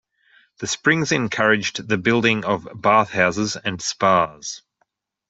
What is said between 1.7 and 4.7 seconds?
the building of bathhouses and spas.